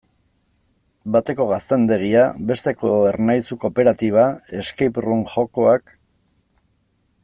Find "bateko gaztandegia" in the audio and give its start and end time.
1.15-2.23